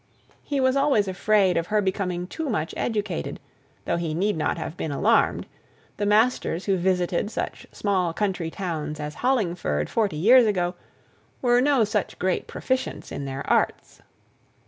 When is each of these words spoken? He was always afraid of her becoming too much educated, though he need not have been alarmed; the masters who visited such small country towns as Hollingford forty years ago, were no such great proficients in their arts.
He 0.41 0.59
was 0.59 0.75
always 0.75 1.07
afraid 1.07 1.57
of 1.57 1.67
her 1.67 1.79
becoming 1.79 2.25
too 2.25 2.49
much 2.49 2.73
educated, 2.75 3.39
though 3.85 3.97
he 3.97 4.15
need 4.15 4.35
not 4.35 4.57
have 4.57 4.75
been 4.75 4.91
alarmed; 4.91 5.45
the 5.97 6.07
masters 6.07 6.65
who 6.65 6.75
visited 6.75 7.29
such 7.29 7.67
small 7.71 8.11
country 8.11 8.49
towns 8.49 8.99
as 8.99 9.13
Hollingford 9.21 9.91
forty 9.91 10.17
years 10.17 10.47
ago, 10.47 10.73
were 11.39 11.61
no 11.61 11.83
such 11.83 12.17
great 12.17 12.47
proficients 12.47 13.11
in 13.11 13.25
their 13.25 13.47
arts. 13.47 14.01